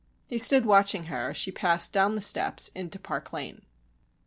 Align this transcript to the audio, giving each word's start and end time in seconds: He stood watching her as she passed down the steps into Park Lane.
He 0.25 0.39
stood 0.39 0.65
watching 0.65 1.03
her 1.03 1.29
as 1.29 1.37
she 1.37 1.51
passed 1.51 1.93
down 1.93 2.15
the 2.15 2.21
steps 2.21 2.69
into 2.69 2.97
Park 2.97 3.31
Lane. 3.31 3.61